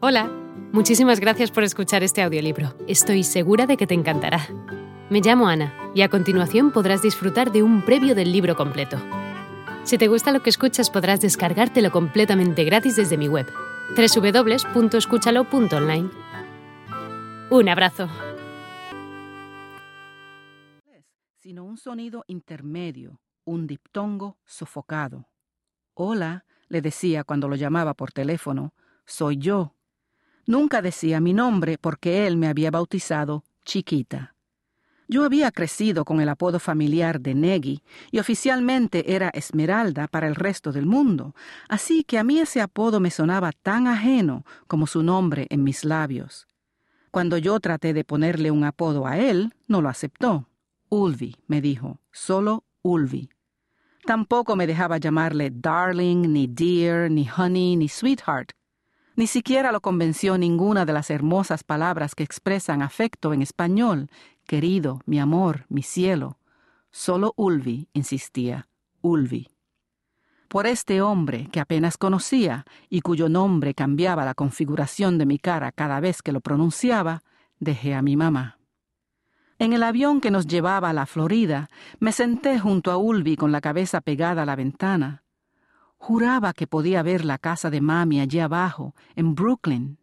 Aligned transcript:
Hola, 0.00 0.30
muchísimas 0.72 1.18
gracias 1.18 1.50
por 1.50 1.64
escuchar 1.64 2.04
este 2.04 2.22
audiolibro. 2.22 2.72
Estoy 2.86 3.24
segura 3.24 3.66
de 3.66 3.76
que 3.76 3.88
te 3.88 3.94
encantará. 3.94 4.46
Me 5.10 5.20
llamo 5.20 5.48
Ana 5.48 5.74
y 5.92 6.02
a 6.02 6.08
continuación 6.08 6.70
podrás 6.70 7.02
disfrutar 7.02 7.50
de 7.50 7.64
un 7.64 7.84
previo 7.84 8.14
del 8.14 8.30
libro 8.30 8.54
completo. 8.54 8.96
Si 9.82 9.98
te 9.98 10.06
gusta 10.06 10.30
lo 10.30 10.40
que 10.40 10.50
escuchas 10.50 10.88
podrás 10.88 11.20
descargártelo 11.20 11.90
completamente 11.90 12.62
gratis 12.62 12.94
desde 12.94 13.18
mi 13.18 13.26
web, 13.26 13.48
www.escúchalo.online. 13.96 16.10
Un 17.50 17.68
abrazo. 17.68 18.08
Sino 21.40 21.64
un 21.64 21.76
sonido 21.76 22.24
intermedio, 22.28 23.20
un 23.44 23.66
diptongo 23.66 24.38
sofocado. 24.44 25.28
Hola, 25.94 26.44
le 26.68 26.82
decía 26.82 27.24
cuando 27.24 27.48
lo 27.48 27.56
llamaba 27.56 27.94
por 27.94 28.12
teléfono, 28.12 28.74
soy 29.04 29.38
yo. 29.38 29.74
Nunca 30.48 30.80
decía 30.80 31.20
mi 31.20 31.34
nombre 31.34 31.76
porque 31.76 32.26
él 32.26 32.38
me 32.38 32.46
había 32.48 32.70
bautizado 32.70 33.44
Chiquita. 33.66 34.34
Yo 35.06 35.26
había 35.26 35.50
crecido 35.50 36.06
con 36.06 36.22
el 36.22 36.28
apodo 36.30 36.58
familiar 36.58 37.20
de 37.20 37.34
Neggy 37.34 37.82
y 38.10 38.18
oficialmente 38.18 39.14
era 39.14 39.28
Esmeralda 39.28 40.08
para 40.08 40.26
el 40.26 40.34
resto 40.34 40.72
del 40.72 40.86
mundo, 40.86 41.34
así 41.68 42.02
que 42.02 42.16
a 42.16 42.24
mí 42.24 42.38
ese 42.38 42.62
apodo 42.62 42.98
me 42.98 43.10
sonaba 43.10 43.52
tan 43.52 43.86
ajeno 43.86 44.46
como 44.66 44.86
su 44.86 45.02
nombre 45.02 45.46
en 45.50 45.64
mis 45.64 45.84
labios. 45.84 46.46
Cuando 47.10 47.36
yo 47.36 47.60
traté 47.60 47.92
de 47.92 48.04
ponerle 48.04 48.50
un 48.50 48.64
apodo 48.64 49.06
a 49.06 49.18
él, 49.18 49.52
no 49.66 49.82
lo 49.82 49.90
aceptó. 49.90 50.48
Ulvi, 50.88 51.36
me 51.46 51.60
dijo, 51.60 52.00
solo 52.10 52.64
Ulvi. 52.80 53.28
Tampoco 54.06 54.56
me 54.56 54.66
dejaba 54.66 54.96
llamarle 54.96 55.50
darling, 55.52 56.32
ni 56.32 56.46
dear, 56.46 57.10
ni 57.10 57.28
honey, 57.28 57.76
ni 57.76 57.90
sweetheart, 57.90 58.52
ni 59.18 59.26
siquiera 59.26 59.72
lo 59.72 59.80
convenció 59.80 60.38
ninguna 60.38 60.84
de 60.84 60.92
las 60.92 61.10
hermosas 61.10 61.64
palabras 61.64 62.14
que 62.14 62.22
expresan 62.22 62.82
afecto 62.82 63.32
en 63.32 63.42
español, 63.42 64.10
querido, 64.46 65.00
mi 65.06 65.18
amor, 65.18 65.66
mi 65.68 65.82
cielo. 65.82 66.38
Solo 66.92 67.32
Ulvi 67.34 67.88
insistía, 67.94 68.68
Ulvi. 69.00 69.48
Por 70.46 70.68
este 70.68 71.02
hombre 71.02 71.48
que 71.50 71.58
apenas 71.58 71.96
conocía 71.96 72.64
y 72.88 73.00
cuyo 73.00 73.28
nombre 73.28 73.74
cambiaba 73.74 74.24
la 74.24 74.34
configuración 74.34 75.18
de 75.18 75.26
mi 75.26 75.40
cara 75.40 75.72
cada 75.72 75.98
vez 75.98 76.22
que 76.22 76.30
lo 76.30 76.40
pronunciaba, 76.40 77.24
dejé 77.58 77.96
a 77.96 78.02
mi 78.02 78.14
mamá. 78.14 78.60
En 79.58 79.72
el 79.72 79.82
avión 79.82 80.20
que 80.20 80.30
nos 80.30 80.46
llevaba 80.46 80.90
a 80.90 80.92
la 80.92 81.06
Florida, 81.06 81.70
me 81.98 82.12
senté 82.12 82.60
junto 82.60 82.92
a 82.92 82.96
Ulvi 82.96 83.34
con 83.34 83.50
la 83.50 83.60
cabeza 83.60 84.00
pegada 84.00 84.42
a 84.42 84.46
la 84.46 84.54
ventana. 84.54 85.24
Juraba 85.98 86.52
que 86.54 86.66
podía 86.66 87.02
ver 87.02 87.24
la 87.24 87.38
casa 87.38 87.70
de 87.70 87.80
mami 87.80 88.20
allí 88.20 88.40
abajo, 88.40 88.94
en 89.14 89.34
Brooklyn. 89.34 89.98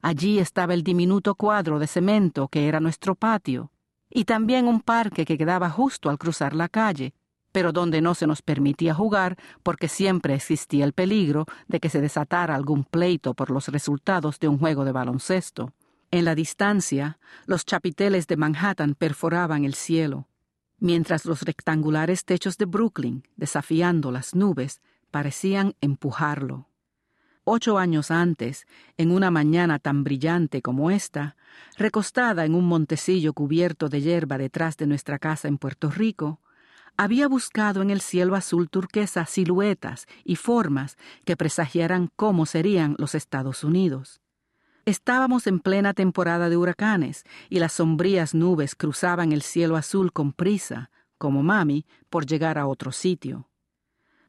Allí 0.00 0.38
estaba 0.38 0.74
el 0.74 0.84
diminuto 0.84 1.34
cuadro 1.34 1.78
de 1.78 1.86
cemento 1.86 2.48
que 2.48 2.68
era 2.68 2.78
nuestro 2.78 3.14
patio, 3.14 3.72
y 4.10 4.24
también 4.24 4.68
un 4.68 4.80
parque 4.80 5.24
que 5.24 5.36
quedaba 5.36 5.70
justo 5.70 6.10
al 6.10 6.18
cruzar 6.18 6.54
la 6.54 6.68
calle, 6.68 7.14
pero 7.52 7.72
donde 7.72 8.00
no 8.00 8.14
se 8.14 8.26
nos 8.26 8.42
permitía 8.42 8.94
jugar 8.94 9.36
porque 9.62 9.88
siempre 9.88 10.34
existía 10.34 10.84
el 10.84 10.92
peligro 10.92 11.46
de 11.68 11.80
que 11.80 11.88
se 11.88 12.00
desatara 12.00 12.54
algún 12.54 12.84
pleito 12.84 13.32
por 13.34 13.50
los 13.50 13.68
resultados 13.68 14.38
de 14.40 14.48
un 14.48 14.58
juego 14.58 14.84
de 14.84 14.92
baloncesto. 14.92 15.72
En 16.10 16.24
la 16.24 16.34
distancia, 16.34 17.18
los 17.46 17.64
chapiteles 17.64 18.26
de 18.26 18.36
Manhattan 18.36 18.94
perforaban 18.94 19.64
el 19.64 19.74
cielo, 19.74 20.28
mientras 20.78 21.24
los 21.24 21.42
rectangulares 21.42 22.24
techos 22.24 22.58
de 22.58 22.66
Brooklyn, 22.66 23.26
desafiando 23.36 24.12
las 24.12 24.34
nubes, 24.34 24.82
parecían 25.14 25.76
empujarlo. 25.80 26.66
Ocho 27.44 27.78
años 27.78 28.10
antes, 28.10 28.66
en 28.96 29.12
una 29.12 29.30
mañana 29.30 29.78
tan 29.78 30.02
brillante 30.02 30.60
como 30.60 30.90
esta, 30.90 31.36
recostada 31.78 32.44
en 32.44 32.56
un 32.56 32.64
montecillo 32.64 33.32
cubierto 33.32 33.88
de 33.88 34.00
hierba 34.00 34.38
detrás 34.38 34.76
de 34.76 34.88
nuestra 34.88 35.20
casa 35.20 35.46
en 35.46 35.58
Puerto 35.58 35.88
Rico, 35.88 36.40
había 36.96 37.28
buscado 37.28 37.80
en 37.80 37.90
el 37.90 38.00
cielo 38.00 38.34
azul 38.34 38.68
turquesa 38.68 39.24
siluetas 39.24 40.06
y 40.24 40.34
formas 40.34 40.96
que 41.24 41.36
presagiaran 41.36 42.10
cómo 42.16 42.44
serían 42.44 42.96
los 42.98 43.14
Estados 43.14 43.62
Unidos. 43.62 44.20
Estábamos 44.84 45.46
en 45.46 45.60
plena 45.60 45.94
temporada 45.94 46.48
de 46.48 46.56
huracanes 46.56 47.22
y 47.48 47.60
las 47.60 47.74
sombrías 47.74 48.34
nubes 48.34 48.74
cruzaban 48.74 49.30
el 49.30 49.42
cielo 49.42 49.76
azul 49.76 50.12
con 50.12 50.32
prisa, 50.32 50.90
como 51.18 51.44
mami, 51.44 51.86
por 52.10 52.26
llegar 52.26 52.58
a 52.58 52.66
otro 52.66 52.90
sitio. 52.90 53.48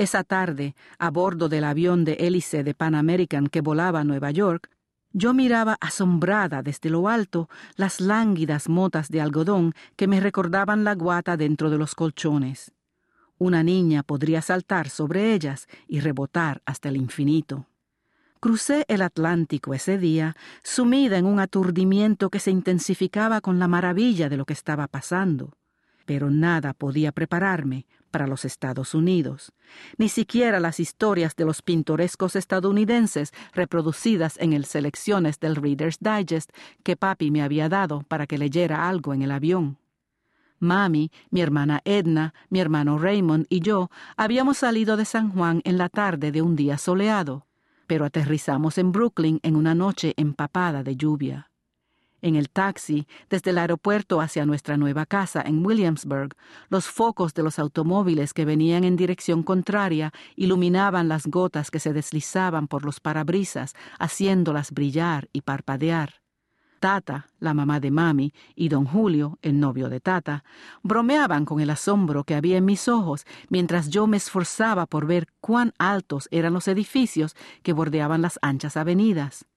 Esa 0.00 0.24
tarde, 0.24 0.74
a 0.98 1.10
bordo 1.10 1.50
del 1.50 1.62
avión 1.62 2.06
de 2.06 2.14
hélice 2.14 2.64
de 2.64 2.72
Pan 2.72 2.94
American 2.94 3.48
que 3.48 3.60
volaba 3.60 4.00
a 4.00 4.04
Nueva 4.04 4.30
York, 4.30 4.70
yo 5.12 5.34
miraba 5.34 5.76
asombrada 5.78 6.62
desde 6.62 6.88
lo 6.88 7.06
alto 7.06 7.50
las 7.76 8.00
lánguidas 8.00 8.70
motas 8.70 9.10
de 9.10 9.20
algodón 9.20 9.74
que 9.96 10.06
me 10.06 10.18
recordaban 10.18 10.84
la 10.84 10.94
guata 10.94 11.36
dentro 11.36 11.68
de 11.68 11.76
los 11.76 11.94
colchones. 11.94 12.72
Una 13.36 13.62
niña 13.62 14.02
podría 14.02 14.40
saltar 14.40 14.88
sobre 14.88 15.34
ellas 15.34 15.66
y 15.86 16.00
rebotar 16.00 16.62
hasta 16.64 16.88
el 16.88 16.96
infinito. 16.96 17.66
Crucé 18.40 18.86
el 18.88 19.02
Atlántico 19.02 19.74
ese 19.74 19.98
día, 19.98 20.34
sumida 20.62 21.18
en 21.18 21.26
un 21.26 21.40
aturdimiento 21.40 22.30
que 22.30 22.40
se 22.40 22.50
intensificaba 22.50 23.42
con 23.42 23.58
la 23.58 23.68
maravilla 23.68 24.30
de 24.30 24.38
lo 24.38 24.46
que 24.46 24.54
estaba 24.54 24.86
pasando 24.86 25.58
pero 26.10 26.28
nada 26.28 26.74
podía 26.74 27.12
prepararme 27.12 27.86
para 28.10 28.26
los 28.26 28.44
Estados 28.44 28.96
Unidos, 28.96 29.52
ni 29.96 30.08
siquiera 30.08 30.58
las 30.58 30.80
historias 30.80 31.36
de 31.36 31.44
los 31.44 31.62
pintorescos 31.62 32.34
estadounidenses 32.34 33.30
reproducidas 33.52 34.36
en 34.40 34.52
el 34.52 34.64
selecciones 34.64 35.38
del 35.38 35.54
Reader's 35.54 35.98
Digest 36.00 36.50
que 36.82 36.96
papi 36.96 37.30
me 37.30 37.42
había 37.42 37.68
dado 37.68 38.02
para 38.08 38.26
que 38.26 38.38
leyera 38.38 38.88
algo 38.88 39.14
en 39.14 39.22
el 39.22 39.30
avión. 39.30 39.78
Mami, 40.58 41.12
mi 41.30 41.42
hermana 41.42 41.80
Edna, 41.84 42.34
mi 42.48 42.58
hermano 42.58 42.98
Raymond 42.98 43.46
y 43.48 43.60
yo 43.60 43.88
habíamos 44.16 44.58
salido 44.58 44.96
de 44.96 45.04
San 45.04 45.30
Juan 45.30 45.60
en 45.62 45.78
la 45.78 45.88
tarde 45.88 46.32
de 46.32 46.42
un 46.42 46.56
día 46.56 46.76
soleado, 46.76 47.46
pero 47.86 48.04
aterrizamos 48.04 48.78
en 48.78 48.90
Brooklyn 48.90 49.38
en 49.44 49.54
una 49.54 49.76
noche 49.76 50.14
empapada 50.16 50.82
de 50.82 50.96
lluvia. 50.96 51.49
En 52.22 52.36
el 52.36 52.50
taxi, 52.50 53.06
desde 53.28 53.50
el 53.50 53.58
aeropuerto 53.58 54.20
hacia 54.20 54.44
nuestra 54.44 54.76
nueva 54.76 55.06
casa 55.06 55.42
en 55.42 55.64
Williamsburg, 55.64 56.34
los 56.68 56.86
focos 56.86 57.32
de 57.32 57.42
los 57.42 57.58
automóviles 57.58 58.34
que 58.34 58.44
venían 58.44 58.84
en 58.84 58.96
dirección 58.96 59.42
contraria 59.42 60.12
iluminaban 60.36 61.08
las 61.08 61.26
gotas 61.26 61.70
que 61.70 61.80
se 61.80 61.92
deslizaban 61.92 62.68
por 62.68 62.84
los 62.84 63.00
parabrisas, 63.00 63.74
haciéndolas 63.98 64.72
brillar 64.72 65.28
y 65.32 65.40
parpadear. 65.40 66.20
Tata, 66.80 67.28
la 67.38 67.52
mamá 67.52 67.78
de 67.78 67.90
Mami, 67.90 68.32
y 68.56 68.70
don 68.70 68.86
Julio, 68.86 69.38
el 69.42 69.60
novio 69.60 69.90
de 69.90 70.00
Tata, 70.00 70.44
bromeaban 70.82 71.44
con 71.44 71.60
el 71.60 71.68
asombro 71.68 72.24
que 72.24 72.34
había 72.34 72.56
en 72.56 72.64
mis 72.64 72.88
ojos 72.88 73.26
mientras 73.50 73.90
yo 73.90 74.06
me 74.06 74.16
esforzaba 74.16 74.86
por 74.86 75.06
ver 75.06 75.28
cuán 75.40 75.74
altos 75.78 76.26
eran 76.30 76.54
los 76.54 76.68
edificios 76.68 77.36
que 77.62 77.74
bordeaban 77.74 78.22
las 78.22 78.38
anchas 78.40 78.78
avenidas. 78.78 79.49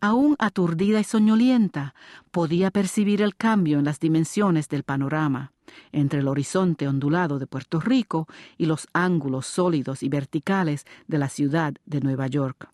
Aún 0.00 0.36
aturdida 0.38 1.00
y 1.00 1.04
soñolienta, 1.04 1.94
podía 2.30 2.70
percibir 2.70 3.22
el 3.22 3.34
cambio 3.34 3.78
en 3.78 3.84
las 3.84 3.98
dimensiones 3.98 4.68
del 4.68 4.82
panorama, 4.82 5.52
entre 5.92 6.20
el 6.20 6.28
horizonte 6.28 6.86
ondulado 6.86 7.38
de 7.38 7.46
Puerto 7.46 7.80
Rico 7.80 8.28
y 8.58 8.66
los 8.66 8.88
ángulos 8.92 9.46
sólidos 9.46 10.02
y 10.02 10.08
verticales 10.08 10.84
de 11.06 11.18
la 11.18 11.28
ciudad 11.28 11.74
de 11.86 12.00
Nueva 12.00 12.26
York. 12.26 12.70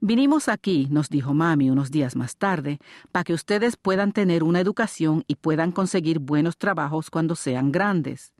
Vinimos 0.00 0.48
aquí, 0.48 0.86
nos 0.90 1.08
dijo 1.08 1.32
mami 1.32 1.70
unos 1.70 1.90
días 1.90 2.14
más 2.14 2.36
tarde, 2.36 2.78
para 3.10 3.24
que 3.24 3.32
ustedes 3.32 3.76
puedan 3.76 4.12
tener 4.12 4.44
una 4.44 4.60
educación 4.60 5.24
y 5.26 5.36
puedan 5.36 5.72
conseguir 5.72 6.18
buenos 6.18 6.58
trabajos 6.58 7.10
cuando 7.10 7.34
sean 7.34 7.72
grandes. 7.72 8.34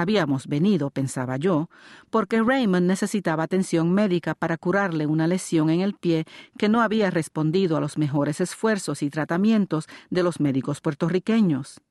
Habíamos 0.00 0.46
venido, 0.46 0.88
pensaba 0.88 1.36
yo, 1.36 1.68
porque 2.08 2.42
Raymond 2.42 2.86
necesitaba 2.86 3.42
atención 3.42 3.92
médica 3.92 4.34
para 4.34 4.56
curarle 4.56 5.04
una 5.04 5.26
lesión 5.26 5.68
en 5.68 5.82
el 5.82 5.92
pie 5.92 6.24
que 6.56 6.70
no 6.70 6.80
había 6.80 7.10
respondido 7.10 7.76
a 7.76 7.82
los 7.82 7.98
mejores 7.98 8.40
esfuerzos 8.40 9.02
y 9.02 9.10
tratamientos 9.10 9.88
de 10.08 10.22
los 10.22 10.40
médicos 10.40 10.80
puertorriqueños. 10.80 11.82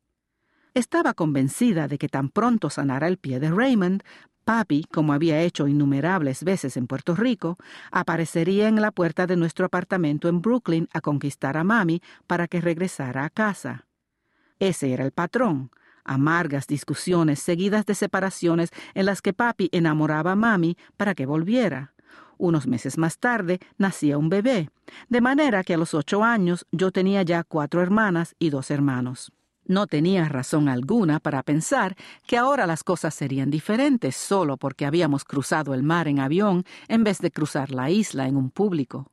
Estaba 0.74 1.14
convencida 1.14 1.88
de 1.88 2.00
que 2.00 2.10
tan 2.10 2.30
pronto 2.30 2.72
sanara 2.72 3.08
el 3.08 3.20
pie 3.20 3.40
de 3.40 3.52
Raymond, 3.52 4.02
papi, 4.44 4.86
como 4.92 5.14
había 5.14 5.40
hecho 5.44 5.68
innumerables 5.68 6.44
veces 6.44 6.78
en 6.78 6.88
Puerto 6.88 7.14
Rico, 7.14 7.60
aparecería 7.92 8.68
en 8.68 8.82
la 8.82 8.90
puerta 8.90 9.28
de 9.28 9.36
nuestro 9.36 9.68
apartamento 9.68 10.30
en 10.30 10.42
Brooklyn 10.42 10.90
a 10.94 11.02
conquistar 11.02 11.58
a 11.58 11.64
mami 11.64 12.02
para 12.26 12.48
que 12.48 12.60
regresara 12.60 13.24
a 13.24 13.30
casa. 13.30 13.86
Ese 14.58 14.94
era 14.94 15.06
el 15.06 15.12
patrón, 15.12 15.70
amargas 16.10 16.66
discusiones 16.68 17.40
seguidas 17.40 17.86
de 17.86 17.96
separaciones 17.96 18.72
en 18.96 19.06
las 19.06 19.22
que 19.22 19.34
papi 19.34 19.70
enamoraba 19.72 20.32
a 20.32 20.36
mami 20.36 20.76
para 20.98 21.14
que 21.14 21.26
volviera. 21.26 21.94
Unos 22.38 22.68
meses 22.68 22.98
más 22.98 23.20
tarde 23.20 23.60
nacía 23.78 24.18
un 24.18 24.30
bebé, 24.30 24.70
de 25.08 25.22
manera 25.22 25.64
que 25.64 25.76
a 25.76 25.78
los 25.78 25.94
ocho 25.94 26.24
años 26.24 26.66
yo 26.72 26.92
tenía 26.92 27.22
ya 27.22 27.44
cuatro 27.44 27.82
hermanas 27.82 28.36
y 28.40 28.50
dos 28.50 28.72
hermanos. 28.72 29.32
No 29.66 29.86
tenía 29.86 30.28
razón 30.28 30.68
alguna 30.68 31.20
para 31.20 31.44
pensar 31.44 31.96
que 32.26 32.38
ahora 32.38 32.66
las 32.66 32.84
cosas 32.84 33.14
serían 33.14 33.52
diferentes 33.52 34.16
solo 34.16 34.58
porque 34.58 34.88
habíamos 34.88 35.24
cruzado 35.24 35.76
el 35.76 35.84
mar 35.84 36.08
en 36.08 36.20
avión 36.20 36.64
en 36.88 37.04
vez 37.04 37.20
de 37.20 37.30
cruzar 37.30 37.70
la 37.70 37.92
isla 37.92 38.28
en 38.28 38.36
un 38.36 38.50
público 38.50 39.12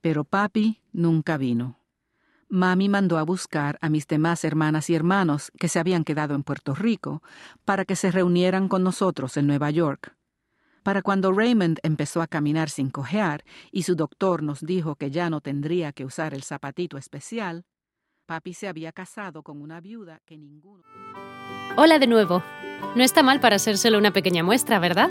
Pero 0.00 0.22
papi 0.22 0.80
nunca 0.92 1.36
vino. 1.38 1.80
Mami 2.48 2.88
mandó 2.88 3.18
a 3.18 3.24
buscar 3.24 3.76
a 3.80 3.88
mis 3.88 4.06
demás 4.06 4.44
hermanas 4.44 4.88
y 4.88 4.94
hermanos 4.94 5.50
que 5.58 5.68
se 5.68 5.80
habían 5.80 6.04
quedado 6.04 6.34
en 6.34 6.44
Puerto 6.44 6.74
Rico 6.74 7.22
para 7.64 7.84
que 7.84 7.96
se 7.96 8.12
reunieran 8.12 8.68
con 8.68 8.84
nosotros 8.84 9.36
en 9.36 9.48
Nueva 9.48 9.70
York. 9.70 10.14
Para 10.84 11.02
cuando 11.02 11.32
Raymond 11.32 11.80
empezó 11.82 12.22
a 12.22 12.28
caminar 12.28 12.70
sin 12.70 12.90
cojear 12.90 13.44
y 13.72 13.82
su 13.82 13.96
doctor 13.96 14.44
nos 14.44 14.60
dijo 14.60 14.94
que 14.94 15.10
ya 15.10 15.28
no 15.28 15.40
tendría 15.40 15.92
que 15.92 16.04
usar 16.04 16.34
el 16.34 16.44
zapatito 16.44 16.96
especial, 16.96 17.64
papi 18.26 18.54
se 18.54 18.68
había 18.68 18.92
casado 18.92 19.42
con 19.42 19.60
una 19.60 19.80
viuda 19.80 20.20
que 20.24 20.38
ninguno. 20.38 20.84
Hola 21.76 21.98
de 21.98 22.06
nuevo. 22.06 22.44
No 22.94 23.02
está 23.02 23.24
mal 23.24 23.40
para 23.40 23.58
ser 23.58 23.76
solo 23.76 23.98
una 23.98 24.12
pequeña 24.12 24.44
muestra, 24.44 24.78
¿verdad? 24.78 25.10